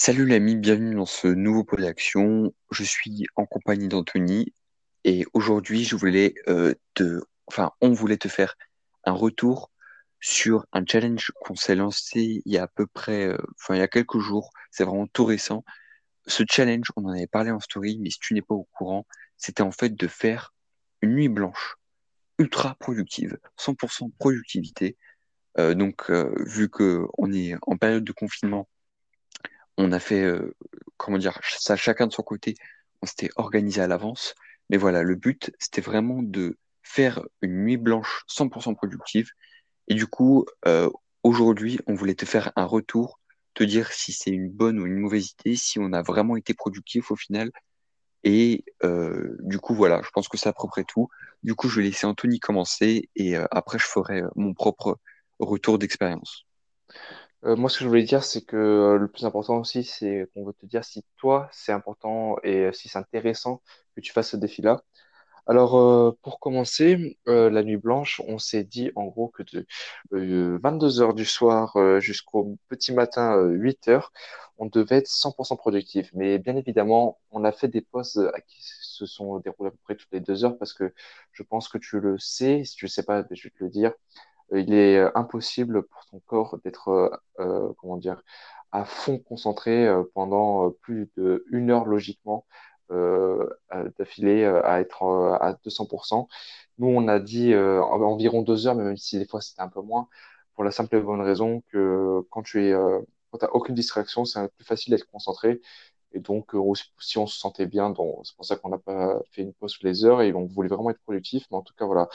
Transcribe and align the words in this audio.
Salut 0.00 0.26
l'ami, 0.26 0.54
bienvenue 0.54 0.94
dans 0.94 1.06
ce 1.06 1.26
nouveau 1.26 1.64
pot 1.64 1.76
d'action. 1.76 2.54
Je 2.70 2.84
suis 2.84 3.26
en 3.34 3.46
compagnie 3.46 3.88
d'Anthony 3.88 4.54
et 5.02 5.26
aujourd'hui 5.32 5.82
je 5.82 5.96
voulais 5.96 6.34
euh, 6.46 6.72
te, 6.94 7.20
enfin 7.48 7.72
on 7.80 7.90
voulait 7.90 8.16
te 8.16 8.28
faire 8.28 8.54
un 9.02 9.10
retour 9.10 9.72
sur 10.20 10.64
un 10.72 10.84
challenge 10.86 11.32
qu'on 11.40 11.56
s'est 11.56 11.74
lancé 11.74 12.42
il 12.44 12.52
y 12.52 12.58
a 12.58 12.62
à 12.62 12.68
peu 12.68 12.86
près, 12.86 13.26
euh, 13.26 13.38
enfin 13.56 13.74
il 13.74 13.78
y 13.78 13.82
a 13.82 13.88
quelques 13.88 14.20
jours. 14.20 14.52
C'est 14.70 14.84
vraiment 14.84 15.08
tout 15.08 15.24
récent. 15.24 15.64
Ce 16.28 16.44
challenge, 16.48 16.92
on 16.94 17.04
en 17.04 17.12
avait 17.12 17.26
parlé 17.26 17.50
en 17.50 17.58
story, 17.58 17.98
mais 18.00 18.10
si 18.10 18.20
tu 18.20 18.34
n'es 18.34 18.42
pas 18.42 18.54
au 18.54 18.68
courant, 18.70 19.04
c'était 19.36 19.64
en 19.64 19.72
fait 19.72 19.96
de 19.96 20.06
faire 20.06 20.54
une 21.02 21.16
nuit 21.16 21.28
blanche 21.28 21.74
ultra 22.38 22.76
productive, 22.76 23.36
100% 23.58 24.12
productivité. 24.16 24.96
Euh, 25.58 25.74
donc 25.74 26.08
vu 26.08 26.68
que 26.70 27.04
on 27.18 27.32
est 27.32 27.56
en 27.62 27.76
période 27.76 28.04
de 28.04 28.12
confinement 28.12 28.68
on 29.78 29.92
a 29.92 30.00
fait, 30.00 30.22
euh, 30.22 30.54
comment 30.96 31.18
dire, 31.18 31.40
ça 31.42 31.76
chacun 31.76 32.08
de 32.08 32.12
son 32.12 32.22
côté, 32.22 32.54
on 33.00 33.06
s'était 33.06 33.30
organisé 33.36 33.80
à 33.80 33.86
l'avance. 33.86 34.34
Mais 34.70 34.76
voilà, 34.76 35.02
le 35.02 35.14
but, 35.14 35.50
c'était 35.58 35.80
vraiment 35.80 36.22
de 36.22 36.58
faire 36.82 37.22
une 37.42 37.64
nuit 37.64 37.76
blanche 37.76 38.24
100% 38.28 38.74
productive. 38.74 39.30
Et 39.86 39.94
du 39.94 40.06
coup, 40.06 40.46
euh, 40.66 40.90
aujourd'hui, 41.22 41.78
on 41.86 41.94
voulait 41.94 42.14
te 42.14 42.26
faire 42.26 42.52
un 42.56 42.64
retour, 42.64 43.20
te 43.54 43.64
dire 43.64 43.92
si 43.92 44.12
c'est 44.12 44.30
une 44.30 44.50
bonne 44.50 44.78
ou 44.80 44.86
une 44.86 44.98
mauvaise 44.98 45.34
idée, 45.38 45.56
si 45.56 45.78
on 45.78 45.92
a 45.92 46.02
vraiment 46.02 46.36
été 46.36 46.54
productif 46.54 47.10
au 47.10 47.16
final. 47.16 47.50
Et 48.24 48.64
euh, 48.84 49.36
du 49.40 49.58
coup, 49.58 49.74
voilà, 49.74 50.02
je 50.02 50.10
pense 50.10 50.28
que 50.28 50.36
c'est 50.36 50.48
à 50.48 50.52
peu 50.52 50.66
près 50.68 50.84
tout. 50.84 51.08
Du 51.44 51.54
coup, 51.54 51.68
je 51.68 51.80
vais 51.80 51.86
laisser 51.86 52.06
Anthony 52.06 52.40
commencer 52.40 53.08
et 53.14 53.36
euh, 53.36 53.46
après, 53.52 53.78
je 53.78 53.86
ferai 53.86 54.22
mon 54.34 54.54
propre 54.54 54.98
retour 55.38 55.78
d'expérience. 55.78 56.44
Euh, 57.44 57.54
moi, 57.56 57.70
ce 57.70 57.78
que 57.78 57.84
je 57.84 57.88
voulais 57.88 58.02
dire, 58.02 58.24
c'est 58.24 58.42
que 58.44 58.56
euh, 58.56 58.98
le 58.98 59.08
plus 59.08 59.24
important 59.24 59.58
aussi, 59.58 59.84
c'est 59.84 60.28
qu'on 60.34 60.44
veut 60.44 60.52
te 60.54 60.66
dire 60.66 60.84
si 60.84 61.04
toi, 61.16 61.48
c'est 61.52 61.72
important 61.72 62.36
et 62.42 62.64
euh, 62.66 62.72
si 62.72 62.88
c'est 62.88 62.98
intéressant 62.98 63.62
que 63.94 64.00
tu 64.00 64.12
fasses 64.12 64.30
ce 64.30 64.36
défi-là. 64.36 64.82
Alors, 65.46 65.76
euh, 65.78 66.12
pour 66.22 66.40
commencer, 66.40 67.18
euh, 67.28 67.50
la 67.50 67.62
nuit 67.64 67.76
blanche, 67.78 68.22
on 68.28 68.38
s'est 68.38 68.64
dit 68.64 68.92
en 68.96 69.06
gros 69.06 69.28
que 69.28 69.42
de 69.44 69.66
22 70.62 71.00
heures 71.02 71.14
du 71.14 71.24
soir 71.26 71.76
jusqu'au 72.00 72.58
petit 72.68 72.92
matin 72.94 73.36
euh, 73.38 73.50
8 73.52 73.88
heures, 73.88 74.12
on 74.58 74.66
devait 74.66 74.98
être 74.98 75.08
100% 75.08 75.56
productif. 75.56 76.10
Mais 76.14 76.38
bien 76.38 76.56
évidemment, 76.56 77.18
on 77.32 77.44
a 77.44 77.52
fait 77.52 77.68
des 77.68 77.82
pauses 77.82 78.18
euh, 78.18 78.30
qui 78.48 78.58
se 78.62 79.06
sont 79.06 79.38
déroulées 79.40 79.68
à 79.68 79.72
peu 79.72 79.78
près 79.84 79.96
toutes 79.96 80.12
les 80.12 80.20
deux 80.20 80.44
heures 80.44 80.58
parce 80.58 80.74
que 80.74 80.92
je 81.32 81.42
pense 81.44 81.68
que 81.68 81.78
tu 81.78 82.00
le 82.00 82.18
sais. 82.18 82.64
Si 82.64 82.76
tu 82.76 82.86
le 82.86 82.90
sais 82.90 83.04
pas, 83.04 83.24
je 83.30 83.42
vais 83.44 83.50
te 83.50 83.64
le 83.64 83.70
dire. 83.70 83.92
Il 84.54 84.72
est 84.74 84.96
euh, 84.98 85.10
impossible 85.14 85.82
pour 85.84 86.04
ton 86.06 86.20
corps 86.20 86.58
d'être, 86.64 86.88
euh, 86.88 87.10
euh, 87.40 87.72
comment 87.78 87.96
dire, 87.98 88.22
à 88.72 88.84
fond 88.84 89.18
concentré 89.18 89.86
euh, 89.86 90.04
pendant 90.14 90.70
plus 90.82 91.10
d'une 91.16 91.70
heure 91.70 91.84
logiquement 91.86 92.46
euh, 92.90 93.46
d'affilée 93.98 94.44
à 94.44 94.80
être 94.80 95.02
à 95.40 95.54
200%. 95.64 96.28
Nous, 96.78 96.86
on 96.88 97.08
a 97.08 97.18
dit 97.20 97.54
en- 97.54 98.00
environ 98.02 98.42
deux 98.42 98.66
heures, 98.66 98.74
même 98.74 98.96
si 98.96 99.18
des 99.18 99.26
fois 99.26 99.40
c'était 99.40 99.62
un 99.62 99.68
peu 99.68 99.82
moins, 99.82 100.08
pour 100.54 100.64
la 100.64 100.70
simple 100.70 100.96
et 100.96 101.00
bonne 101.00 101.20
raison 101.20 101.62
que 101.70 102.20
quand 102.30 102.42
tu 102.42 102.64
es, 102.66 102.72
quand 103.30 103.38
t'as 103.38 103.48
aucune 103.52 103.74
distraction, 103.74 104.24
c'est 104.24 104.48
plus 104.56 104.64
facile 104.64 104.92
d'être 104.92 105.06
concentré. 105.10 105.60
Et 106.12 106.20
donc, 106.20 106.52
si 107.00 107.18
on 107.18 107.26
se 107.26 107.38
sentait 107.38 107.66
bien, 107.66 107.94
c'est 108.24 108.34
pour 108.36 108.44
ça 108.46 108.56
qu'on 108.56 108.70
n'a 108.70 108.78
pas 108.78 109.20
fait 109.32 109.42
une 109.42 109.52
pause 109.54 109.74
toutes 109.74 109.84
les 109.84 110.04
heures 110.04 110.22
et 110.22 110.32
on 110.34 110.46
voulait 110.46 110.68
vraiment 110.68 110.90
être 110.90 111.00
productif. 111.02 111.46
Mais 111.50 111.56
en 111.58 111.62
tout 111.62 111.74
cas, 111.76 111.84
voilà. 111.86 112.08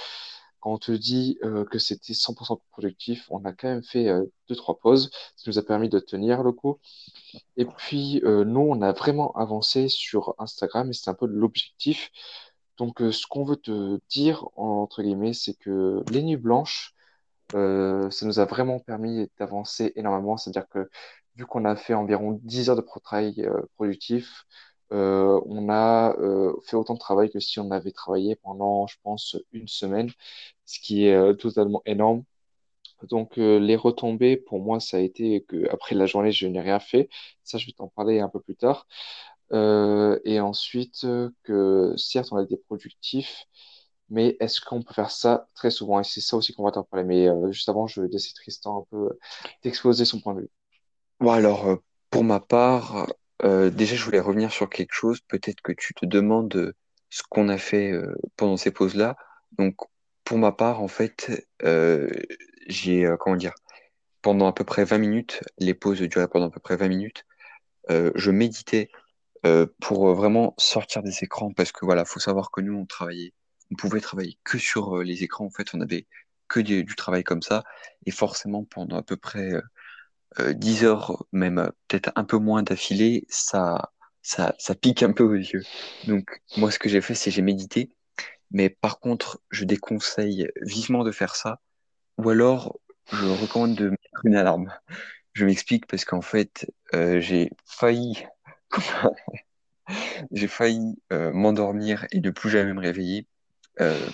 Quand 0.64 0.72
on 0.72 0.78
te 0.78 0.94
dit 0.94 1.38
euh, 1.44 1.66
que 1.66 1.78
c'était 1.78 2.14
100% 2.14 2.62
productif, 2.72 3.28
on 3.30 3.44
a 3.44 3.52
quand 3.52 3.68
même 3.68 3.84
fait 3.84 4.08
euh, 4.08 4.24
deux, 4.48 4.56
trois 4.56 4.80
pauses, 4.80 5.12
ce 5.36 5.44
qui 5.44 5.50
nous 5.50 5.60
a 5.60 5.62
permis 5.62 5.90
de 5.90 6.00
tenir 6.00 6.42
le 6.42 6.54
coup. 6.54 6.80
Et 7.58 7.66
puis, 7.66 8.22
euh, 8.24 8.46
nous, 8.46 8.62
on 8.62 8.82
a 8.82 8.94
vraiment 8.94 9.34
avancé 9.34 9.90
sur 9.90 10.36
Instagram 10.40 10.90
et 10.90 10.94
c'est 10.94 11.10
un 11.10 11.16
peu 11.16 11.26
l'objectif. 11.28 12.12
Donc, 12.78 13.02
euh, 13.02 13.12
ce 13.12 13.28
qu'on 13.28 13.44
veut 13.44 13.58
te 13.58 14.00
dire, 14.10 14.46
entre 14.56 15.04
guillemets, 15.04 15.34
c'est 15.34 15.56
que 15.56 16.02
les 16.10 16.24
nuits 16.24 16.38
blanches, 16.38 16.94
ça 17.52 18.26
nous 18.26 18.40
a 18.40 18.46
vraiment 18.46 18.80
permis 18.80 19.30
d'avancer 19.40 19.92
énormément. 19.98 20.38
C'est-à-dire 20.38 20.70
que 20.70 20.90
vu 21.36 21.46
qu'on 21.46 21.66
a 21.66 21.76
fait 21.76 21.94
environ 21.94 22.40
10 22.44 22.70
heures 22.70 22.76
de 22.78 22.82
travail 22.82 23.46
productif, 23.76 24.46
on 24.92 25.70
a 25.70 26.16
fait 26.66 26.76
autant 26.76 26.94
de 26.96 27.00
travail 27.00 27.30
que 27.32 27.40
si 27.40 27.60
on 27.60 27.72
avait 27.72 27.92
travaillé 27.92 28.36
pendant, 28.38 28.88
je 28.88 28.98
pense, 29.04 29.38
une 29.52 29.68
semaine, 29.68 30.10
ce 30.66 30.80
qui 30.80 31.06
est 31.08 31.16
euh, 31.16 31.34
totalement 31.34 31.82
énorme. 31.86 32.24
Donc, 33.10 33.38
euh, 33.38 33.60
les 33.60 33.76
retombées, 33.76 34.38
pour 34.38 34.62
moi, 34.62 34.80
ça 34.80 34.98
a 34.98 35.00
été 35.02 35.44
que 35.44 35.70
après 35.70 35.96
la 35.96 36.06
journée, 36.06 36.32
je 36.32 36.48
n'ai 36.48 36.62
rien 36.62 36.80
fait. 36.80 37.10
Ça, 37.44 37.58
je 37.58 37.66
vais 37.66 37.74
t'en 37.74 37.90
parler 37.90 38.20
un 38.22 38.30
peu 38.30 38.40
plus 38.40 38.56
tard. 38.56 38.88
Euh, 39.52 40.20
et 40.24 40.40
ensuite, 40.40 41.06
que 41.44 41.94
certes, 41.98 42.30
on 42.32 42.38
a 42.38 42.44
été 42.44 42.56
productif, 42.56 43.46
mais 44.10 44.38
est-ce 44.40 44.62
qu'on 44.62 44.82
peut 44.82 44.94
faire 44.94 45.12
ça 45.12 45.48
très 45.54 45.70
souvent? 45.70 46.00
Et 46.00 46.04
c'est 46.04 46.22
ça 46.22 46.38
aussi 46.38 46.54
qu'on 46.54 46.64
va 46.64 46.72
t'en 46.72 46.84
parler. 46.84 47.06
Mais 47.06 47.52
juste 47.52 47.68
avant, 47.68 47.88
je 47.88 48.02
vais 48.02 48.08
laisser 48.08 48.34
Tristan 48.34 48.80
un 48.80 48.86
peu 48.90 49.10
t'exposer 49.62 50.06
son 50.06 50.22
point 50.22 50.34
de 50.36 50.42
vue. 50.42 50.50
Bon, 51.20 51.32
alors, 51.32 51.78
pour 52.10 52.24
ma 52.24 52.40
part, 52.40 53.08
déjà, 53.44 53.96
je 53.96 54.04
voulais 54.06 54.22
revenir 54.22 54.52
sur 54.52 54.70
quelque 54.70 54.94
chose. 54.94 55.20
Peut-être 55.28 55.62
que 55.62 55.74
tu 55.74 55.94
te 55.94 56.06
demandes 56.06 56.74
ce 57.10 57.22
qu'on 57.30 57.50
a 57.50 57.58
fait 57.58 57.92
pendant 58.38 58.56
ces 58.56 58.72
pauses-là. 58.72 59.18
Donc, 59.58 59.76
pour 60.24 60.38
ma 60.38 60.52
part, 60.52 60.82
en 60.82 60.88
fait, 60.88 61.48
euh, 61.64 62.10
j'ai, 62.68 63.06
euh, 63.06 63.18
comment 63.18 63.36
dire, 63.36 63.54
pendant 64.22 64.48
à 64.48 64.54
peu 64.54 64.64
près 64.64 64.86
20 64.86 64.98
minutes, 65.00 65.42
les 65.60 65.74
pauses 65.74 66.02
duraient 66.02 66.28
pendant 66.28 66.48
à 66.48 66.52
peu 66.52 66.60
près 66.60 66.78
20 66.78 66.88
minutes, 66.88 67.26
euh, 67.92 68.12
je 68.16 68.32
méditais 68.32 68.90
euh, 69.46 69.68
pour 69.82 70.14
vraiment 70.16 70.54
sortir 70.58 71.04
des 71.04 71.24
écrans 71.24 71.52
parce 71.54 71.72
que 71.72 71.86
voilà, 71.86 72.06
faut 72.06 72.20
savoir 72.20 72.52
que 72.52 72.62
nous, 72.62 72.78
on 72.78 72.86
travaillait, 72.86 73.34
on 73.72 73.76
pouvait 73.76 74.02
travailler 74.02 74.38
que 74.44 74.58
sur 74.58 75.04
les 75.04 75.24
écrans. 75.24 75.46
En 75.46 75.50
fait, 75.50 75.74
on 75.74 75.82
avait 75.82 76.08
que 76.48 76.60
du, 76.60 76.86
travail 76.96 77.24
comme 77.24 77.42
ça. 77.42 77.64
Et 78.06 78.12
forcément, 78.12 78.64
pendant 78.66 78.98
à 78.98 79.04
peu 79.04 79.18
près 79.18 79.52
euh, 80.40 80.54
10 80.54 80.86
heures, 80.86 81.26
même 81.32 81.72
peut-être 81.88 82.12
un 82.16 82.24
peu 82.24 82.38
moins 82.38 82.64
d'affilée, 82.64 83.26
ça, 83.30 83.92
ça, 84.22 84.56
ça 84.60 84.76
pique 84.76 85.04
un 85.04 85.14
peu 85.14 85.24
aux 85.24 85.34
yeux. 85.36 85.64
Donc, 86.08 86.42
moi, 86.58 86.72
ce 86.72 86.80
que 86.80 86.90
j'ai 86.90 87.02
fait, 87.02 87.16
c'est 87.16 87.32
j'ai 87.32 87.42
médité. 87.42 87.90
Mais 88.54 88.70
par 88.70 89.00
contre, 89.00 89.42
je 89.50 89.66
déconseille 89.66 90.50
vivement 90.62 91.04
de 91.04 91.12
faire 91.12 91.36
ça. 91.36 91.60
Ou 92.20 92.30
alors, 92.30 92.80
je 93.12 93.26
recommande 93.26 93.76
de 93.76 93.90
mettre 93.90 94.26
une 94.26 94.36
alarme. 94.36 94.72
Je 95.34 95.46
m'explique 95.46 95.88
parce 95.88 96.06
qu'en 96.06 96.22
fait, 96.22 96.72
euh, 96.94 97.20
j'ai 97.20 97.50
failli, 97.66 98.24
j'ai 100.32 100.48
failli 100.48 100.96
euh, 101.12 101.34
m'endormir 101.34 102.06
et 102.12 102.20
ne 102.22 102.30
plus 102.30 102.52
jamais 102.52 102.74
me 102.74 102.80
réveiller. 102.80 103.28
Euh, 103.82 104.08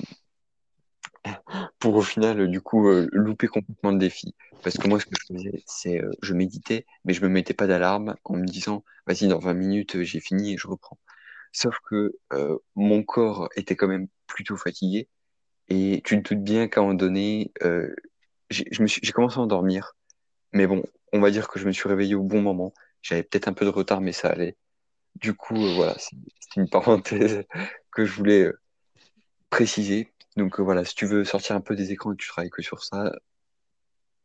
pour 1.79 1.95
au 1.95 2.01
final, 2.01 2.49
du 2.49 2.61
coup, 2.61 2.89
louper 3.11 3.47
complètement 3.47 3.91
le 3.91 3.97
défi. 3.97 4.33
Parce 4.63 4.77
que 4.77 4.87
moi, 4.87 5.01
ce 5.01 5.05
que 5.05 5.15
je 5.19 5.33
faisais, 5.33 5.63
c'est 5.65 6.01
je 6.21 6.33
méditais, 6.33 6.85
mais 7.03 7.13
je 7.13 7.21
me 7.21 7.27
mettais 7.27 7.53
pas 7.53 7.67
d'alarme 7.67 8.15
en 8.23 8.37
me 8.37 8.45
disant, 8.45 8.85
vas-y, 9.05 9.27
dans 9.27 9.39
20 9.39 9.53
minutes, 9.53 10.01
j'ai 10.03 10.21
fini 10.21 10.53
et 10.53 10.57
je 10.57 10.67
reprends. 10.67 10.97
Sauf 11.51 11.77
que 11.89 12.17
mon 12.75 13.03
corps 13.03 13.49
était 13.55 13.75
quand 13.75 13.87
même 13.87 14.07
plutôt 14.29 14.55
fatigué 14.55 15.07
et 15.69 16.01
tu 16.03 16.21
te 16.21 16.33
doutes 16.33 16.43
bien 16.43 16.67
qu'à 16.67 16.81
un 16.81 16.83
moment 16.83 16.95
donné, 16.95 17.51
euh, 17.63 17.93
j'ai 18.49 19.11
commencé 19.11 19.37
à 19.37 19.41
endormir. 19.41 19.95
Mais 20.51 20.65
bon, 20.65 20.83
on 21.13 21.19
va 21.19 21.29
dire 21.29 21.47
que 21.47 21.59
je 21.59 21.65
me 21.65 21.71
suis 21.71 21.87
réveillé 21.87 22.15
au 22.15 22.23
bon 22.23 22.41
moment. 22.41 22.73
J'avais 23.01 23.23
peut-être 23.23 23.47
un 23.47 23.53
peu 23.53 23.65
de 23.65 23.69
retard, 23.69 24.01
mais 24.01 24.11
ça 24.11 24.29
allait. 24.29 24.57
Du 25.15 25.33
coup, 25.35 25.55
euh, 25.55 25.75
voilà, 25.75 25.95
c'est 25.97 26.15
une 26.55 26.69
parenthèse 26.69 27.43
que 27.91 28.05
je 28.05 28.13
voulais 28.13 28.43
euh, 28.45 28.59
préciser. 29.49 30.11
Donc 30.37 30.59
voilà, 30.59 30.85
si 30.85 30.95
tu 30.95 31.05
veux 31.05 31.23
sortir 31.23 31.55
un 31.55 31.61
peu 31.61 31.75
des 31.75 31.91
écrans 31.91 32.13
et 32.13 32.15
que 32.15 32.21
tu 32.21 32.29
travailles 32.29 32.49
que 32.49 32.61
sur 32.61 32.83
ça, 32.83 33.11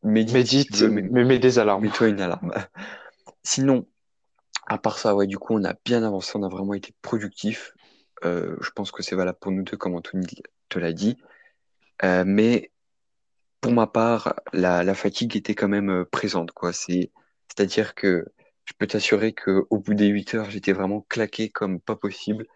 médite 0.02 0.34
Médite, 0.34 0.76
veux, 0.76 0.88
mais 0.88 1.02
mais 1.02 1.24
mets 1.24 1.38
des 1.38 1.58
alarmes. 1.58 1.82
mets-toi 1.82 2.08
une 2.08 2.20
alarme. 2.20 2.52
Sinon, 3.42 3.86
à 4.66 4.78
part 4.78 4.98
ça, 4.98 5.14
ouais, 5.14 5.26
du 5.26 5.38
coup, 5.38 5.54
on 5.54 5.64
a 5.64 5.74
bien 5.84 6.02
avancé, 6.02 6.32
on 6.36 6.42
a 6.42 6.48
vraiment 6.48 6.74
été 6.74 6.94
productif. 7.02 7.74
Euh, 8.24 8.56
je 8.60 8.70
pense 8.70 8.92
que 8.92 9.02
c'est 9.02 9.16
valable 9.16 9.38
pour 9.40 9.52
nous 9.52 9.62
deux, 9.62 9.76
comme 9.76 9.94
Anthony 9.94 10.26
te 10.68 10.78
l'a 10.78 10.92
dit. 10.92 11.16
Euh, 12.04 12.24
mais 12.26 12.72
pour 13.60 13.72
ma 13.72 13.86
part, 13.86 14.34
la, 14.52 14.84
la 14.84 14.94
fatigue 14.94 15.36
était 15.36 15.54
quand 15.54 15.68
même 15.68 15.90
euh, 15.90 16.04
présente, 16.04 16.52
quoi. 16.52 16.72
C'est, 16.72 17.12
c'est-à-dire 17.48 17.94
que 17.94 18.26
je 18.66 18.72
peux 18.78 18.86
t'assurer 18.86 19.32
que 19.32 19.66
au 19.70 19.78
bout 19.78 19.94
des 19.94 20.06
8 20.08 20.34
heures, 20.34 20.50
j'étais 20.50 20.72
vraiment 20.72 21.02
claqué 21.08 21.50
comme 21.50 21.80
pas 21.80 21.96
possible 21.96 22.46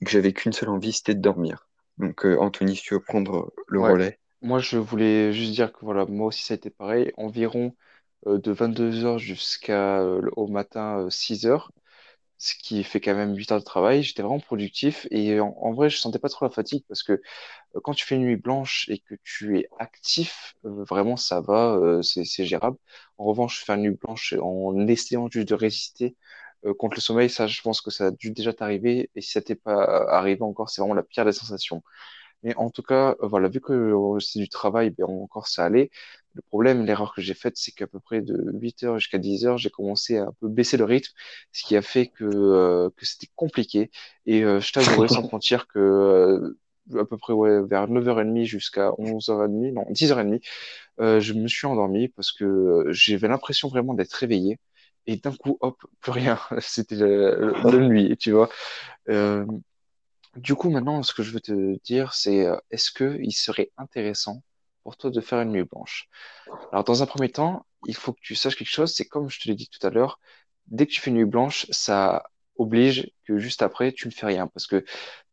et 0.00 0.04
que 0.04 0.10
j'avais 0.10 0.32
qu'une 0.32 0.52
seule 0.52 0.70
envie, 0.70 0.92
c'était 0.92 1.14
de 1.14 1.20
dormir. 1.20 1.68
Donc, 1.98 2.26
euh, 2.26 2.38
Anthony, 2.38 2.76
si 2.76 2.82
tu 2.82 2.94
veux 2.94 3.02
prendre 3.02 3.52
le 3.68 3.80
Ouais. 3.80 3.92
relais. 3.92 4.20
Moi, 4.42 4.58
je 4.60 4.78
voulais 4.78 5.32
juste 5.32 5.52
dire 5.52 5.72
que 5.72 5.80
voilà, 5.84 6.04
moi 6.06 6.26
aussi, 6.28 6.42
ça 6.44 6.54
a 6.54 6.56
été 6.56 6.70
pareil. 6.70 7.12
Environ 7.16 7.74
de 8.26 8.50
22 8.52 9.04
heures 9.04 9.18
jusqu'à 9.18 10.02
au 10.36 10.48
matin 10.48 11.00
euh, 11.06 11.10
6 11.10 11.46
heures. 11.46 11.72
Ce 12.38 12.54
qui 12.54 12.84
fait 12.84 13.00
quand 13.00 13.14
même 13.14 13.34
8 13.34 13.52
heures 13.52 13.58
de 13.60 13.64
travail. 13.64 14.02
J'étais 14.02 14.22
vraiment 14.22 14.40
productif 14.40 15.06
et 15.10 15.40
en, 15.40 15.72
vrai, 15.72 15.90
je 15.90 15.96
sentais 15.98 16.18
pas 16.18 16.28
trop 16.28 16.44
la 16.44 16.50
fatigue 16.50 16.84
parce 16.88 17.02
que 17.02 17.12
euh, 17.12 17.80
quand 17.82 17.94
tu 17.94 18.04
fais 18.06 18.16
une 18.16 18.22
nuit 18.22 18.36
blanche 18.36 18.88
et 18.88 18.98
que 18.98 19.14
tu 19.24 19.58
es 19.58 19.68
actif, 19.78 20.54
euh, 20.64 20.84
vraiment, 20.84 21.16
ça 21.16 21.40
va, 21.40 21.74
euh, 21.76 22.02
c'est 22.02 22.44
gérable. 22.44 22.78
En 23.18 23.24
revanche, 23.24 23.64
faire 23.64 23.76
une 23.76 23.82
nuit 23.82 23.98
blanche 24.02 24.34
en 24.40 24.86
essayant 24.88 25.28
juste 25.30 25.48
de 25.48 25.54
résister 25.54 26.16
euh, 26.64 26.74
contre 26.74 26.96
le 26.96 27.00
sommeil, 27.00 27.30
ça, 27.30 27.46
je 27.46 27.60
pense 27.62 27.80
que 27.80 27.90
ça 27.90 28.06
a 28.06 28.10
dû 28.10 28.30
déjà 28.30 28.52
t'arriver 28.52 29.10
et 29.14 29.20
si 29.20 29.32
ça 29.32 29.42
t'est 29.42 29.54
pas 29.56 29.84
arrivé 30.10 30.42
encore, 30.42 30.70
c'est 30.70 30.80
vraiment 30.80 30.94
la 30.94 31.02
pire 31.02 31.24
des 31.24 31.32
sensations. 31.32 31.82
Mais 32.42 32.54
en 32.56 32.70
tout 32.70 32.82
cas, 32.82 33.16
voilà, 33.20 33.48
vu 33.48 33.60
que 33.60 33.94
c'est 34.20 34.38
du 34.38 34.48
travail, 34.48 34.90
ben, 34.90 35.06
encore 35.06 35.48
ça 35.48 35.64
allait. 35.64 35.90
Le 36.36 36.42
problème, 36.42 36.84
l'erreur 36.84 37.14
que 37.14 37.22
j'ai 37.22 37.32
faite, 37.32 37.56
c'est 37.56 37.72
qu'à 37.72 37.86
peu 37.86 37.98
près 37.98 38.20
de 38.20 38.50
8 38.52 38.82
heures 38.84 38.98
jusqu'à 38.98 39.16
10 39.16 39.46
heures, 39.46 39.56
j'ai 39.56 39.70
commencé 39.70 40.18
à 40.18 40.24
un 40.24 40.32
peu 40.38 40.48
baisser 40.48 40.76
le 40.76 40.84
rythme, 40.84 41.12
ce 41.50 41.64
qui 41.64 41.76
a 41.76 41.82
fait 41.82 42.08
que, 42.08 42.24
euh, 42.24 42.90
que 42.94 43.06
c'était 43.06 43.30
compliqué. 43.36 43.90
Et 44.26 44.44
euh, 44.44 44.60
je 44.60 44.70
t'avouerai 44.72 45.08
sans 45.08 45.26
mentir 45.32 45.66
que 45.66 45.78
euh, 45.78 47.00
à 47.00 47.06
peu 47.06 47.16
près 47.16 47.32
ouais, 47.32 47.62
vers 47.62 47.88
9h30 47.88 48.44
jusqu'à 48.44 48.90
11h30, 48.98 49.72
non, 49.72 49.86
10h30, 49.90 50.42
euh, 51.00 51.20
je 51.20 51.32
me 51.32 51.48
suis 51.48 51.66
endormi 51.66 52.08
parce 52.08 52.32
que 52.32 52.84
j'avais 52.90 53.28
l'impression 53.28 53.68
vraiment 53.68 53.94
d'être 53.94 54.12
réveillé. 54.12 54.58
Et 55.06 55.16
d'un 55.16 55.32
coup, 55.32 55.56
hop, 55.60 55.78
plus 56.00 56.12
rien. 56.12 56.38
C'était 56.60 56.96
de 56.96 57.78
nuit, 57.78 58.16
tu 58.18 58.32
vois. 58.32 58.50
Du 60.36 60.54
coup, 60.54 60.68
maintenant, 60.68 61.02
ce 61.02 61.14
que 61.14 61.22
je 61.22 61.30
veux 61.30 61.40
te 61.40 61.78
dire, 61.84 62.12
c'est 62.12 62.46
est-ce 62.70 62.90
que 62.90 63.16
il 63.22 63.32
serait 63.32 63.70
intéressant 63.78 64.42
pour 64.86 64.96
toi 64.96 65.10
de 65.10 65.20
faire 65.20 65.40
une 65.40 65.50
nuit 65.50 65.64
blanche? 65.64 66.08
Alors, 66.72 66.84
dans 66.84 67.02
un 67.02 67.06
premier 67.06 67.28
temps, 67.30 67.66
il 67.86 67.96
faut 67.96 68.12
que 68.12 68.20
tu 68.22 68.36
saches 68.36 68.54
quelque 68.56 68.70
chose, 68.70 68.94
c'est 68.94 69.04
comme 69.06 69.28
je 69.28 69.40
te 69.40 69.48
l'ai 69.48 69.56
dit 69.56 69.68
tout 69.68 69.84
à 69.84 69.90
l'heure, 69.90 70.20
dès 70.68 70.86
que 70.86 70.92
tu 70.92 71.00
fais 71.00 71.10
une 71.10 71.16
nuit 71.16 71.24
blanche, 71.24 71.66
ça 71.70 72.24
oblige 72.56 73.10
que 73.24 73.38
juste 73.38 73.62
après, 73.62 73.90
tu 73.92 74.06
ne 74.06 74.12
fais 74.12 74.26
rien, 74.26 74.46
parce 74.46 74.68
que 74.68 74.84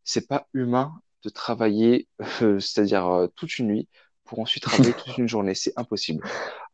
c'est 0.03 0.27
pas 0.27 0.47
humain 0.53 0.94
de 1.23 1.29
travailler, 1.29 2.07
euh, 2.41 2.59
c'est-à-dire 2.59 3.07
euh, 3.07 3.27
toute 3.35 3.59
une 3.59 3.67
nuit, 3.67 3.89
pour 4.25 4.39
ensuite 4.39 4.63
travailler 4.63 4.94
toute 5.05 5.19
une 5.19 5.27
journée. 5.29 5.53
C'est 5.55 5.73
impossible. 5.77 6.25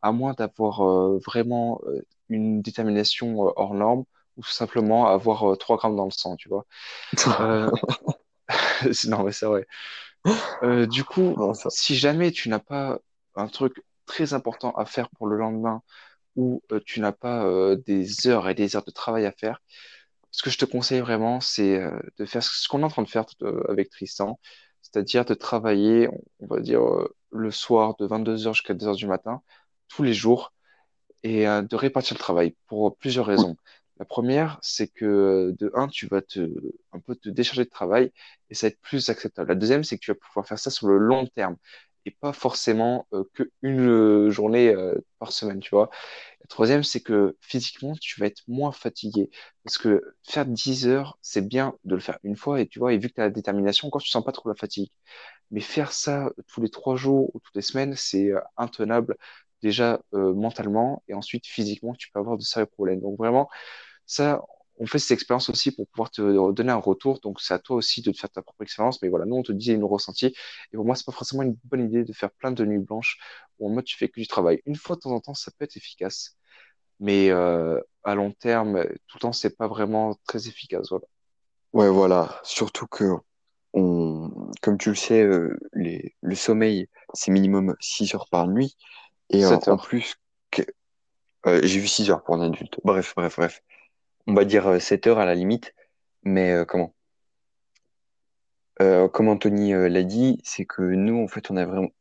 À 0.02 0.12
moins 0.12 0.34
d'avoir 0.34 0.82
euh, 0.82 1.18
vraiment 1.26 1.82
une 2.30 2.62
détermination 2.62 3.40
hors 3.40 3.74
norme, 3.74 4.04
ou 4.38 4.44
simplement 4.44 5.08
avoir 5.08 5.52
euh, 5.52 5.56
3 5.56 5.76
grammes 5.76 5.96
dans 5.96 6.06
le 6.06 6.12
sang, 6.12 6.36
tu 6.36 6.48
vois. 6.48 6.66
Non, 9.08 9.24
mais 9.24 9.32
c'est 9.32 9.46
vrai. 9.46 9.66
Euh, 10.62 10.86
du 10.86 11.04
coup, 11.04 11.36
si 11.68 11.96
jamais 11.96 12.30
tu 12.32 12.48
n'as 12.48 12.58
pas 12.58 12.98
un 13.34 13.48
truc 13.48 13.82
très 14.06 14.34
important 14.34 14.72
à 14.72 14.84
faire 14.84 15.08
pour 15.10 15.26
le 15.26 15.36
lendemain 15.36 15.82
ou 16.36 16.62
euh, 16.72 16.80
tu 16.84 17.00
n'as 17.00 17.12
pas 17.12 17.44
euh, 17.44 17.76
des 17.86 18.26
heures 18.26 18.48
et 18.48 18.54
des 18.54 18.76
heures 18.76 18.84
de 18.84 18.90
travail 18.90 19.26
à 19.26 19.32
faire, 19.32 19.60
ce 20.30 20.42
que 20.42 20.50
je 20.50 20.58
te 20.58 20.64
conseille 20.64 21.00
vraiment, 21.00 21.40
c'est 21.40 21.80
de 22.18 22.24
faire 22.24 22.42
ce 22.42 22.68
qu'on 22.68 22.80
est 22.80 22.84
en 22.84 22.88
train 22.88 23.02
de 23.02 23.08
faire 23.08 23.24
avec 23.68 23.90
Tristan, 23.90 24.38
c'est-à-dire 24.80 25.24
de 25.24 25.34
travailler, 25.34 26.08
on 26.38 26.46
va 26.46 26.60
dire, 26.60 26.82
le 27.32 27.50
soir 27.50 27.96
de 27.98 28.06
22 28.06 28.46
heures 28.46 28.54
jusqu'à 28.54 28.74
2 28.74 28.86
heures 28.86 28.94
du 28.94 29.08
matin, 29.08 29.42
tous 29.88 30.04
les 30.04 30.14
jours, 30.14 30.52
et 31.24 31.46
de 31.46 31.76
répartir 31.76 32.14
le 32.14 32.20
travail 32.20 32.54
pour 32.68 32.96
plusieurs 32.96 33.26
raisons. 33.26 33.56
La 34.00 34.06
première, 34.06 34.58
c'est 34.62 34.88
que 34.88 35.04
euh, 35.06 35.56
de 35.60 35.70
un, 35.76 35.88
tu 35.88 36.08
vas 36.08 36.22
te 36.22 36.40
un 36.92 37.00
peu 37.00 37.16
te 37.16 37.28
décharger 37.28 37.64
de 37.66 37.70
travail 37.70 38.12
et 38.50 38.54
ça 38.56 38.66
va 38.68 38.72
être 38.72 38.80
plus 38.82 39.10
acceptable. 39.10 39.48
La 39.50 39.54
deuxième, 39.56 39.84
c'est 39.84 39.96
que 39.98 40.02
tu 40.04 40.10
vas 40.12 40.16
pouvoir 40.16 40.46
faire 40.48 40.58
ça 40.58 40.70
sur 40.70 40.88
le 40.88 40.98
long 40.98 41.26
terme 41.28 41.56
et 42.06 42.10
pas 42.12 42.32
forcément 42.32 43.06
euh, 43.12 43.24
que 43.34 43.50
une 43.62 43.80
euh, 43.88 44.30
journée 44.30 44.74
par 45.18 45.32
semaine, 45.32 45.60
tu 45.60 45.70
vois. 45.70 45.90
La 46.40 46.46
troisième, 46.48 46.84
c'est 46.84 47.00
que 47.00 47.36
physiquement, 47.40 47.94
tu 48.00 48.20
vas 48.20 48.26
être 48.26 48.42
moins 48.48 48.72
fatigué 48.72 49.30
parce 49.64 49.78
que 49.78 50.02
faire 50.28 50.46
10 50.46 50.86
heures, 50.88 51.18
c'est 51.22 51.42
bien 51.46 51.74
de 51.84 51.94
le 51.96 52.00
faire 52.02 52.18
une 52.24 52.36
fois 52.36 52.60
et 52.60 52.68
tu 52.68 52.78
vois, 52.80 52.92
et 52.94 52.98
vu 52.98 53.08
que 53.10 53.14
tu 53.14 53.20
as 53.22 53.24
la 53.24 53.30
détermination, 53.30 53.88
encore 53.88 54.02
tu 54.02 54.10
sens 54.10 54.24
pas 54.24 54.32
trop 54.32 54.48
la 54.50 54.54
fatigue. 54.56 54.90
Mais 55.50 55.60
faire 55.60 55.92
ça 55.92 56.30
tous 56.48 56.60
les 56.62 56.70
trois 56.70 56.96
jours 56.96 57.30
ou 57.34 57.40
toutes 57.40 57.56
les 57.56 57.62
semaines, 57.62 57.94
c'est 57.96 58.30
intenable 58.56 59.16
déjà 59.62 60.00
mentalement 60.12 61.02
et 61.08 61.14
ensuite 61.14 61.46
physiquement, 61.46 61.94
tu 61.94 62.10
peux 62.12 62.20
avoir 62.20 62.36
de 62.38 62.42
sérieux 62.42 62.66
problèmes. 62.66 63.00
Donc 63.00 63.18
vraiment, 63.18 63.48
ça, 64.10 64.42
on 64.80 64.86
fait 64.86 64.98
cette 64.98 65.12
expérience 65.12 65.48
aussi 65.50 65.70
pour 65.70 65.86
pouvoir 65.86 66.10
te 66.10 66.50
donner 66.52 66.72
un 66.72 66.76
retour. 66.76 67.20
Donc 67.20 67.40
c'est 67.40 67.54
à 67.54 67.60
toi 67.60 67.76
aussi 67.76 68.02
de 68.02 68.10
te 68.10 68.18
faire 68.18 68.30
ta 68.30 68.42
propre 68.42 68.62
expérience. 68.62 69.00
Mais 69.02 69.08
voilà, 69.08 69.24
nous 69.24 69.36
on 69.36 69.42
te 69.42 69.52
disait 69.52 69.76
nos 69.76 69.86
ressentis. 69.86 70.26
Et 70.26 70.76
pour 70.76 70.84
moi, 70.84 70.96
c'est 70.96 71.06
pas 71.06 71.12
forcément 71.12 71.42
une 71.42 71.56
bonne 71.64 71.84
idée 71.84 72.02
de 72.02 72.12
faire 72.12 72.32
plein 72.32 72.50
de 72.50 72.64
nuits 72.64 72.80
blanches 72.80 73.18
où 73.58 73.68
en 73.68 73.70
mode 73.70 73.84
tu 73.84 73.96
fais 73.96 74.08
que 74.08 74.18
du 74.18 74.26
travail. 74.26 74.62
Une 74.66 74.74
fois 74.74 74.96
de 74.96 75.02
temps 75.02 75.12
en 75.12 75.20
temps, 75.20 75.34
ça 75.34 75.52
peut 75.56 75.64
être 75.64 75.76
efficace. 75.76 76.36
Mais 76.98 77.30
euh, 77.30 77.80
à 78.02 78.16
long 78.16 78.32
terme, 78.32 78.82
tout 79.06 79.18
le 79.18 79.20
temps, 79.20 79.32
c'est 79.32 79.56
pas 79.56 79.68
vraiment 79.68 80.18
très 80.26 80.48
efficace. 80.48 80.88
Voilà. 80.90 81.04
Ouais, 81.72 81.88
voilà. 81.88 82.40
Surtout 82.42 82.88
que, 82.88 83.12
on, 83.74 84.50
comme 84.60 84.76
tu 84.76 84.88
le 84.88 84.96
sais, 84.96 85.22
euh, 85.22 85.56
les, 85.72 86.16
le 86.20 86.34
sommeil, 86.34 86.88
c'est 87.14 87.30
minimum 87.30 87.76
6 87.78 88.12
heures 88.16 88.28
par 88.28 88.48
nuit. 88.48 88.76
Et 89.28 89.44
euh, 89.44 89.48
7 89.50 89.68
en 89.68 89.76
plus, 89.76 90.16
que, 90.50 90.62
j'ai 91.62 91.78
vu 91.78 91.86
6 91.86 92.10
heures 92.10 92.24
pour 92.24 92.34
un 92.34 92.40
adulte. 92.40 92.80
Bref, 92.82 93.14
bref, 93.14 93.36
bref. 93.36 93.62
On 94.30 94.34
va 94.34 94.44
dire 94.44 94.68
euh, 94.68 94.78
7 94.78 95.08
heures 95.08 95.18
à 95.18 95.24
la 95.24 95.34
limite. 95.34 95.74
Mais 96.22 96.52
euh, 96.52 96.64
comment? 96.64 96.94
Euh, 98.80 99.08
comme 99.08 99.26
Anthony 99.26 99.74
euh, 99.74 99.88
l'a 99.88 100.04
dit, 100.04 100.40
c'est 100.44 100.66
que 100.66 100.82
nous, 100.82 101.20
en 101.20 101.26
fait, 101.26 101.50
on 101.50 101.56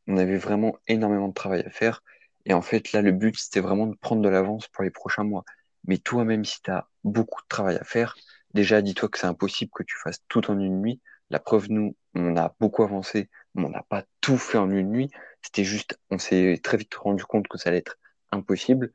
on 0.05 0.17
avait 0.17 0.37
vraiment 0.37 0.77
énormément 0.87 1.27
de 1.27 1.33
travail 1.33 1.63
à 1.65 1.71
faire. 1.71 2.03
Et 2.45 2.53
en 2.53 2.61
fait, 2.61 2.91
là, 2.91 3.01
le 3.01 3.13
but, 3.13 3.35
c'était 3.35 3.61
vraiment 3.61 3.87
de 3.87 3.95
prendre 3.95 4.21
de 4.21 4.29
l'avance 4.29 4.67
pour 4.67 4.83
les 4.83 4.91
prochains 4.91 5.23
mois. 5.23 5.43
Mais 5.87 5.97
toi, 5.97 6.23
même 6.23 6.45
si 6.45 6.61
tu 6.61 6.69
as 6.69 6.87
beaucoup 7.03 7.41
de 7.41 7.47
travail 7.47 7.77
à 7.77 7.83
faire, 7.83 8.15
déjà, 8.53 8.83
dis-toi 8.83 9.09
que 9.09 9.17
c'est 9.17 9.25
impossible 9.25 9.71
que 9.73 9.81
tu 9.81 9.95
fasses 9.97 10.19
tout 10.27 10.51
en 10.51 10.59
une 10.59 10.81
nuit. 10.81 11.01
La 11.31 11.39
preuve, 11.39 11.71
nous, 11.71 11.95
on 12.13 12.37
a 12.37 12.55
beaucoup 12.59 12.83
avancé, 12.83 13.27
mais 13.55 13.65
on 13.65 13.69
n'a 13.69 13.81
pas 13.89 14.03
tout 14.21 14.37
fait 14.37 14.59
en 14.59 14.69
une 14.69 14.91
nuit. 14.91 15.09
C'était 15.41 15.63
juste, 15.63 15.99
on 16.11 16.19
s'est 16.19 16.59
très 16.61 16.77
vite 16.77 16.93
rendu 16.93 17.25
compte 17.25 17.47
que 17.47 17.57
ça 17.57 17.69
allait 17.69 17.79
être 17.79 17.97
impossible. 18.31 18.93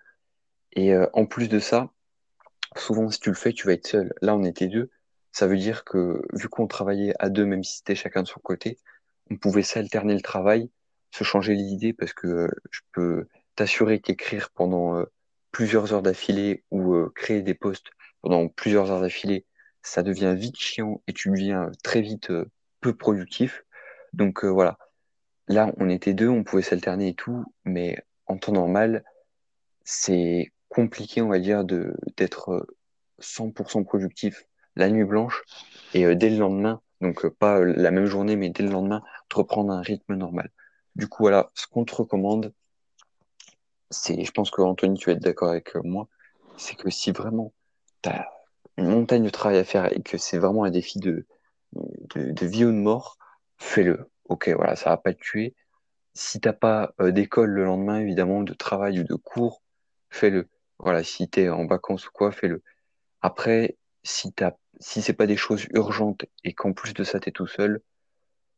Et 0.71 0.95
euh, 0.95 1.09
en 1.15 1.27
plus 1.27 1.49
de 1.49 1.59
ça, 1.59 1.91
souvent, 2.77 3.11
si 3.11 3.21
tu 3.21 3.31
le 3.31 3.37
fais, 3.37 3.53
tu 3.53 3.67
vas 3.67 3.75
être 3.75 3.87
seul. 3.87 4.13
Là, 4.21 4.35
on 4.35 4.45
était 4.45 4.69
deux. 4.69 4.91
Ça 5.33 5.47
veut 5.47 5.57
dire 5.57 5.85
que, 5.85 6.23
vu 6.33 6.49
qu'on 6.49 6.67
travaillait 6.67 7.15
à 7.19 7.29
deux, 7.29 7.45
même 7.45 7.65
si 7.65 7.79
c'était 7.79 7.95
chacun 7.95 8.23
de 8.23 8.29
son 8.29 8.41
côté, 8.41 8.79
on 9.31 9.37
pouvait 9.37 9.63
s'alterner 9.63 10.15
le 10.15 10.21
travail, 10.21 10.71
se 11.11 11.25
changer 11.25 11.55
les 11.55 11.65
idées, 11.65 11.93
parce 11.93 12.13
que 12.13 12.49
je 12.71 12.81
peux 12.93 13.27
t'assurer 13.57 14.01
qu'écrire 14.01 14.51
pendant 14.51 14.97
euh, 14.97 15.05
plusieurs 15.51 15.93
heures 15.93 16.03
d'affilée 16.03 16.65
ou 16.71 16.95
euh, 16.95 17.13
créer 17.15 17.43
des 17.43 17.55
posts 17.55 17.89
pendant 18.21 18.49
plusieurs 18.49 18.91
heures 18.91 19.01
d'affilée, 19.01 19.47
ça 19.83 20.03
devient 20.03 20.35
vite 20.37 20.57
chiant 20.57 21.03
et 21.07 21.13
tu 21.13 21.31
deviens 21.31 21.71
très 21.83 22.01
vite 22.01 22.31
euh, 22.31 22.47
peu 22.81 22.95
productif. 22.97 23.65
Donc 24.13 24.45
voilà, 24.45 24.79
là, 25.49 25.73
on 25.79 25.89
était 25.89 26.15
deux, 26.15 26.29
on 26.29 26.45
pouvait 26.45 26.63
s'alterner 26.63 27.09
et 27.09 27.15
tout, 27.15 27.45
mais 27.65 27.99
en 28.27 28.37
temps 28.37 28.53
normal, 28.53 29.05
c'est 29.85 30.53
compliqué, 30.75 31.23
on 31.23 31.29
va 31.29 31.39
dire, 31.39 31.65
de 31.65 31.95
d'être 32.17 32.51
euh, 32.53 32.67
100% 33.21 33.85
productif 33.85 34.47
la 34.77 34.91
nuit 34.91 35.05
blanche 35.05 35.43
et 35.95 36.05
euh, 36.05 36.15
dès 36.15 36.31
le 36.31 36.39
lendemain, 36.39 36.81
donc 37.01 37.25
euh, 37.25 37.31
pas 37.31 37.61
euh, 37.61 37.73
la 37.77 37.91
même 37.91 38.07
journée, 38.07 38.37
mais 38.37 38.51
dès 38.51 38.65
le 38.65 38.71
lendemain, 38.71 39.03
de 39.31 39.37
reprendre 39.37 39.73
un 39.73 39.83
rythme 39.83 40.15
normal. 40.15 40.51
Du 40.97 41.09
coup, 41.09 41.25
voilà, 41.25 41.51
ce 41.55 41.67
qu'on 41.67 41.85
te 41.85 41.95
recommande, 41.95 42.53
c'est, 43.91 44.25
je 44.25 44.31
pense 44.33 44.51
que 44.51 44.63
Anthony, 44.63 44.99
tu 44.99 45.07
vas 45.11 45.13
être 45.17 45.23
d'accord 45.23 45.51
avec 45.51 45.77
euh, 45.77 45.81
moi, 45.85 46.09
c'est 46.57 46.77
que 46.77 46.91
si 46.91 47.13
vraiment 47.13 47.53
tu 48.03 48.09
as 48.11 48.29
une 48.77 48.89
montagne 48.89 49.25
de 49.25 49.31
travail 49.31 49.59
à 49.59 49.65
faire 49.65 49.93
et 49.97 50.03
que 50.03 50.19
c'est 50.19 50.39
vraiment 50.39 50.65
un 50.65 50.71
défi 50.71 50.99
de, 50.99 51.27
de, 52.15 52.47
vie 52.47 52.65
ou 52.65 52.73
de 52.73 52.77
mort, 52.77 53.19
fais-le. 53.59 54.11
Ok, 54.29 54.49
voilà, 54.49 54.77
ça 54.77 54.91
va 54.91 54.97
pas 54.97 55.13
te 55.13 55.21
tuer. 55.21 55.55
Si 56.15 56.41
t'as 56.41 56.53
pas 56.53 56.95
euh, 57.01 57.13
d'école 57.13 57.51
le 57.51 57.65
lendemain, 57.65 58.01
évidemment, 58.01 58.43
de 58.43 58.55
travail 58.55 59.01
ou 59.01 59.05
de 59.05 59.15
cours, 59.15 59.63
fais-le. 60.11 60.49
Voilà, 60.79 61.03
si 61.05 61.29
t'es 61.29 61.49
en 61.49 61.67
vacances 61.67 62.09
ou 62.09 62.11
quoi, 62.13 62.33
fais-le. 62.33 62.63
Après, 63.23 63.77
si 64.03 64.33
t'as, 64.33 64.53
si 64.81 65.03
c'est 65.03 65.15
pas 65.15 65.27
des 65.27 65.37
choses 65.37 65.67
urgentes 65.75 66.27
et 66.45 66.53
qu'en 66.55 66.73
plus 66.73 66.95
de 66.95 67.05
ça, 67.05 67.21
t'es 67.21 67.31
tout 67.31 67.47
seul, 67.47 67.81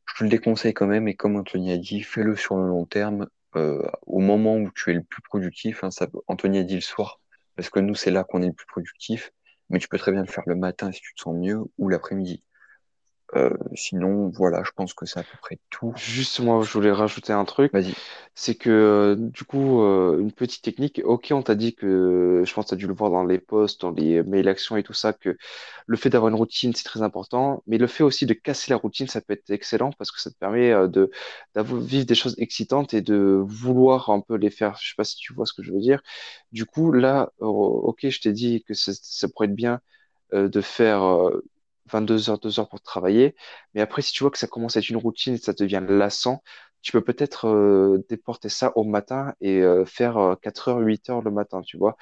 je 0.07 0.15
te 0.19 0.25
le 0.25 0.31
déconseille 0.31 0.75
quand 0.75 0.87
même. 0.87 1.09
Et 1.09 1.15
comme 1.15 1.37
Anthony 1.37 1.73
a 1.73 1.79
dit, 1.79 2.03
fais-le 2.03 2.37
sur 2.37 2.57
le 2.57 2.67
long 2.67 2.87
terme, 2.87 3.29
euh, 3.57 3.83
au 4.07 4.21
moment 4.21 4.57
où 4.57 4.71
tu 4.73 4.91
es 4.91 4.95
le 4.95 5.03
plus 5.03 5.23
productif. 5.23 5.85
Hein, 5.85 5.91
Anthony 6.27 6.59
a 6.59 6.65
dit 6.65 6.77
le 6.77 6.81
soir, 6.81 7.21
parce 7.57 7.71
que 7.71 7.81
nous, 7.81 7.95
c'est 7.95 8.11
là 8.11 8.25
qu'on 8.25 8.43
est 8.43 8.49
le 8.49 8.53
plus 8.53 8.67
productif. 8.67 9.33
Mais 9.69 9.79
tu 9.79 9.89
peux 9.89 9.99
très 9.99 10.13
bien 10.13 10.23
le 10.23 10.29
faire 10.29 10.45
le 10.47 10.55
matin 10.55 10.93
si 10.93 11.01
tu 11.01 11.15
te 11.15 11.21
sens 11.23 11.35
mieux 11.37 11.59
ou 11.79 11.89
l'après-midi. 11.89 12.43
Euh, 13.35 13.51
sinon, 13.75 14.29
voilà, 14.29 14.63
je 14.65 14.71
pense 14.71 14.95
que 14.95 15.05
c'est 15.05 15.19
à 15.19 15.25
peu 15.25 15.37
près 15.43 15.59
tout. 15.71 15.93
Juste, 15.97 16.39
moi, 16.41 16.63
je 16.63 16.73
voulais 16.73 16.93
rajouter 16.93 17.33
un 17.33 17.45
truc. 17.45 17.73
Vas-y. 17.73 17.95
C'est 18.37 18.55
que 18.55 18.71
euh, 18.71 19.17
du 19.17 19.45
coup, 19.45 19.83
euh, 19.83 20.21
une 20.21 20.31
petite 20.31 20.63
technique, 20.63 21.01
ok, 21.05 21.29
on 21.33 21.43
t'a 21.43 21.57
dit 21.57 21.75
que, 21.75 22.43
je 22.47 22.55
pense 22.55 22.67
que 22.67 22.69
tu 22.71 22.75
as 22.75 22.77
dû 22.77 22.87
le 22.87 22.95
voir 22.95 23.11
dans 23.11 23.25
les 23.25 23.39
posts, 23.39 23.81
dans 23.81 23.91
les 23.91 24.23
mails 24.23 24.49
actions 24.49 24.77
et 24.77 24.85
tout 24.85 24.93
ça, 24.93 25.13
que 25.13 25.37
le 25.87 25.97
fait 25.97 26.09
d'avoir 26.09 26.29
une 26.29 26.37
routine, 26.37 26.73
c'est 26.75 26.85
très 26.85 27.03
important, 27.03 27.63
mais 27.67 27.79
le 27.79 27.89
fait 27.89 28.05
aussi 28.05 28.27
de 28.27 28.35
casser 28.35 28.71
la 28.71 28.77
routine, 28.77 29.09
ça 29.09 29.21
peut 29.21 29.33
être 29.33 29.51
excellent 29.51 29.91
parce 29.99 30.13
que 30.13 30.21
ça 30.21 30.31
te 30.31 30.37
permet 30.37 30.71
de 30.89 31.11
vivre 31.57 32.07
des 32.07 32.15
choses 32.15 32.35
excitantes 32.39 32.95
et 32.95 33.01
de 33.01 33.43
vouloir 33.45 34.11
un 34.11 34.21
peu 34.21 34.37
les 34.37 34.51
faire. 34.51 34.77
Je 34.81 34.91
sais 34.91 34.95
pas 34.97 35.05
si 35.05 35.17
tu 35.17 35.33
vois 35.33 35.47
ce 35.47 35.53
que 35.53 35.63
je 35.63 35.73
veux 35.73 35.81
dire. 35.81 36.01
Du 36.53 36.65
coup, 36.67 36.93
là, 36.93 37.33
euh, 37.41 37.47
ok, 37.47 38.09
je 38.09 38.21
t'ai 38.21 38.33
dit 38.33 38.63
que 38.63 38.75
ça 38.75 38.93
ça 38.95 39.29
pourrait 39.29 39.47
être 39.47 39.55
bien 39.55 39.81
de 40.33 40.61
faire 40.61 41.31
22 41.91 42.31
heures, 42.31 42.39
2 42.39 42.59
heures 42.61 42.69
pour 42.69 42.81
travailler. 42.83 43.35
Mais 43.75 43.81
après, 43.81 44.03
si 44.03 44.13
tu 44.13 44.23
vois 44.25 44.31
que 44.31 44.39
ça 44.39 44.47
commence 44.47 44.77
à 44.77 44.81
être 44.81 44.89
une 44.91 44.97
routine 44.97 45.35
et 45.35 45.39
ça 45.39 45.53
devient 45.53 45.83
lassant, 45.89 46.43
tu 46.83 46.93
peux 46.93 47.01
peut-être 47.03 47.49
euh, 47.49 48.05
déporter 48.09 48.49
ça 48.49 48.73
au 48.77 48.85
matin 48.85 49.35
et 49.41 49.61
euh, 49.63 49.85
faire 49.85 50.19
euh, 50.19 50.35
4 50.37 50.69
heures, 50.69 50.79
8 50.79 51.11
heures 51.11 51.23
le 51.23 51.31
matin, 51.33 51.61
tu 51.63 51.77
vois. 51.79 51.97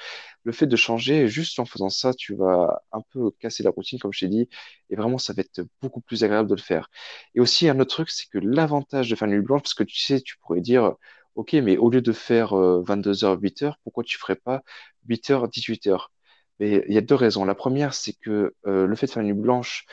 Le 0.45 0.53
fait 0.53 0.67
de 0.67 0.77
changer, 0.77 1.29
juste 1.29 1.59
en 1.59 1.65
faisant 1.65 1.89
ça, 1.91 2.13
tu 2.15 2.35
vas 2.35 2.83
un 2.93 3.01
peu 3.11 3.31
casser 3.41 3.63
la 3.63 3.71
routine, 3.71 3.99
comme 3.99 4.13
je 4.13 4.21
t'ai 4.21 4.29
dit, 4.29 4.49
et 4.91 4.97
vraiment, 4.97 5.19
ça 5.19 5.33
va 5.33 5.41
être 5.43 5.63
beaucoup 5.83 6.01
plus 6.01 6.25
agréable 6.25 6.49
de 6.51 6.55
le 6.55 6.61
faire. 6.61 6.91
Et 7.35 7.41
aussi, 7.41 7.69
un 7.69 7.79
autre 7.81 7.95
truc, 7.95 8.11
c'est 8.11 8.29
que 8.29 8.39
l'avantage 8.39 9.11
de 9.11 9.17
faire 9.17 9.29
une 9.29 9.35
nuit 9.35 9.43
blanche, 9.43 9.63
parce 9.63 9.75
que 9.75 9.85
tu 9.85 9.99
sais, 9.99 10.21
tu 10.21 10.37
pourrais 10.39 10.61
dire, 10.61 10.95
OK, 11.35 11.53
mais 11.55 11.77
au 11.79 11.91
lieu 11.91 12.03
de 12.03 12.13
faire 12.13 12.55
euh, 12.57 12.83
22 12.83 13.25
heures, 13.25 13.39
8 13.41 13.63
heures, 13.63 13.79
pourquoi 13.85 14.05
tu 14.05 14.19
ferais 14.19 14.37
pas 14.37 14.63
8 15.09 15.31
heures, 15.31 15.49
18 15.49 15.87
heures? 15.89 16.13
Il 16.61 16.93
y 16.93 16.99
a 16.99 17.01
deux 17.01 17.15
raisons. 17.15 17.45
La 17.45 17.55
première, 17.55 17.95
c'est 17.95 18.13
que 18.15 18.55
euh, 18.67 18.87
le 18.87 18.97
fait 18.97 19.07
de 19.07 19.13
faire 19.13 19.23
une 19.23 19.33
nuit 19.35 19.41
blanche, 19.41 19.87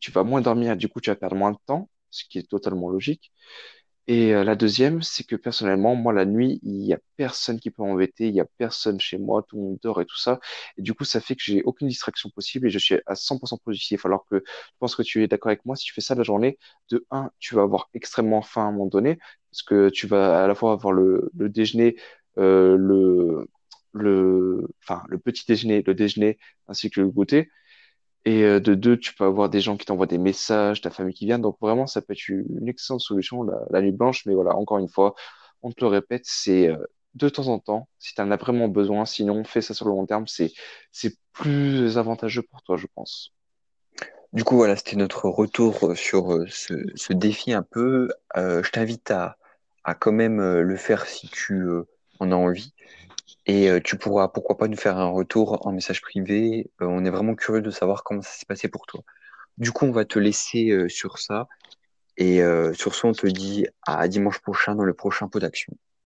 tu 0.00 0.10
vas 0.10 0.24
moins 0.24 0.40
dormir, 0.40 0.76
du 0.76 0.88
coup, 0.88 1.00
tu 1.00 1.10
vas 1.10 1.16
perdre 1.16 1.36
moins 1.36 1.52
de 1.52 1.58
temps, 1.66 1.88
ce 2.10 2.24
qui 2.24 2.38
est 2.38 2.48
totalement 2.50 2.90
logique. 2.90 3.32
Et 4.06 4.34
euh, 4.34 4.42
la 4.44 4.56
deuxième, 4.56 5.02
c'est 5.02 5.24
que 5.24 5.36
personnellement, 5.36 5.94
moi, 5.94 6.12
la 6.12 6.24
nuit, 6.24 6.58
il 6.64 6.84
y 6.84 6.92
a 6.92 6.98
personne 7.16 7.60
qui 7.60 7.70
peut 7.70 7.82
m'embêter, 7.84 8.28
il 8.28 8.34
y 8.34 8.40
a 8.40 8.46
personne 8.58 8.98
chez 9.00 9.18
moi, 9.18 9.44
tout 9.48 9.56
le 9.56 9.62
monde 9.62 9.78
dort 9.82 10.00
et 10.00 10.06
tout 10.06 10.18
ça. 10.18 10.40
Et 10.76 10.82
du 10.82 10.94
coup, 10.94 11.04
ça 11.04 11.20
fait 11.20 11.36
que 11.36 11.42
j'ai 11.44 11.62
aucune 11.62 11.86
distraction 11.88 12.28
possible 12.30 12.66
et 12.66 12.70
je 12.70 12.78
suis 12.78 12.96
à 13.06 13.14
100% 13.14 13.58
productif. 13.58 14.04
Alors 14.06 14.26
que 14.26 14.42
je 14.46 14.72
pense 14.80 14.96
que 14.96 15.02
tu 15.02 15.22
es 15.22 15.28
d'accord 15.28 15.50
avec 15.50 15.64
moi, 15.64 15.76
si 15.76 15.84
tu 15.84 15.92
fais 15.94 16.00
ça 16.00 16.14
la 16.16 16.24
journée, 16.24 16.58
de 16.90 17.06
un, 17.12 17.30
tu 17.38 17.54
vas 17.54 17.62
avoir 17.62 17.88
extrêmement 17.94 18.42
faim 18.42 18.62
à 18.62 18.64
un 18.66 18.72
moment 18.72 18.86
donné, 18.86 19.18
parce 19.50 19.62
que 19.62 19.90
tu 19.90 20.06
vas 20.08 20.42
à 20.44 20.48
la 20.48 20.54
fois 20.56 20.72
avoir 20.72 20.92
le, 20.92 21.30
déjeuner, 21.34 21.96
euh, 22.38 22.76
le, 22.76 23.46
le 25.08 25.18
petit 25.18 25.44
déjeuner, 25.46 25.82
le 25.86 25.94
déjeuner, 25.94 26.38
ainsi 26.68 26.90
que 26.90 27.00
le 27.00 27.08
goûter. 27.08 27.50
Et 28.24 28.42
euh, 28.42 28.60
de 28.60 28.74
deux, 28.74 28.98
tu 28.98 29.14
peux 29.14 29.24
avoir 29.24 29.48
des 29.48 29.60
gens 29.60 29.76
qui 29.76 29.86
t'envoient 29.86 30.06
des 30.06 30.18
messages, 30.18 30.80
ta 30.80 30.90
famille 30.90 31.14
qui 31.14 31.26
vient. 31.26 31.38
Donc 31.38 31.56
vraiment, 31.60 31.86
ça 31.86 32.02
peut 32.02 32.12
être 32.12 32.28
une 32.28 32.68
excellente 32.68 33.00
solution, 33.00 33.42
la, 33.42 33.80
nuit 33.80 33.92
blanche. 33.92 34.26
Mais 34.26 34.34
voilà, 34.34 34.54
encore 34.54 34.78
une 34.78 34.88
fois, 34.88 35.14
on 35.62 35.72
te 35.72 35.80
le 35.82 35.88
répète, 35.88 36.22
c'est 36.24 36.68
euh, 36.68 36.76
de 37.14 37.28
temps 37.28 37.48
en 37.48 37.58
temps, 37.58 37.88
si 37.98 38.14
tu 38.14 38.20
en 38.20 38.30
as 38.30 38.36
vraiment 38.36 38.68
besoin. 38.68 39.06
Sinon, 39.06 39.44
fais 39.44 39.62
ça 39.62 39.74
sur 39.74 39.86
le 39.86 39.92
long 39.92 40.06
terme, 40.06 40.26
c'est 40.26 40.52
plus 41.32 41.96
avantageux 41.96 42.42
pour 42.42 42.62
toi, 42.62 42.76
je 42.76 42.86
pense. 42.94 43.32
Du 44.32 44.44
coup, 44.44 44.56
voilà, 44.56 44.76
c'était 44.76 44.96
notre 44.96 45.28
retour 45.28 45.90
euh, 45.90 45.94
sur 45.94 46.44
ce, 46.48 46.74
ce 46.94 47.12
défi 47.12 47.52
un 47.52 47.62
peu. 47.62 48.10
Je 48.36 48.70
t'invite 48.70 49.10
à, 49.10 49.38
à 49.82 49.94
quand 49.94 50.12
même 50.12 50.40
le 50.40 50.76
faire 50.76 51.06
si 51.06 51.28
tu 51.28 51.64
en 52.20 52.30
as 52.32 52.36
envie. 52.36 52.74
Et 53.46 53.70
euh, 53.70 53.80
tu 53.82 53.96
pourras, 53.96 54.28
pourquoi 54.28 54.56
pas, 54.56 54.68
nous 54.68 54.76
faire 54.76 54.96
un 54.96 55.08
retour 55.08 55.66
en 55.66 55.72
message 55.72 56.00
privé. 56.00 56.70
Euh, 56.80 56.86
on 56.86 57.04
est 57.04 57.10
vraiment 57.10 57.34
curieux 57.34 57.62
de 57.62 57.70
savoir 57.70 58.04
comment 58.04 58.22
ça 58.22 58.30
s'est 58.30 58.46
passé 58.46 58.68
pour 58.68 58.86
toi. 58.86 59.02
Du 59.58 59.72
coup, 59.72 59.86
on 59.86 59.92
va 59.92 60.04
te 60.04 60.18
laisser 60.18 60.70
euh, 60.70 60.88
sur 60.88 61.18
ça. 61.18 61.48
Et 62.16 62.42
sur 62.74 62.94
ce, 62.94 63.06
on 63.06 63.12
te 63.12 63.26
dit 63.26 63.66
à 63.86 64.06
dimanche 64.06 64.40
prochain 64.40 64.74
dans 64.74 64.84
le 64.84 64.92
prochain 64.92 65.26
pot 65.28 65.38
d'action. 65.38 65.72